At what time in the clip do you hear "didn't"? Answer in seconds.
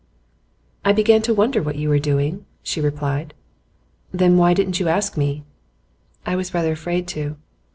4.55-4.79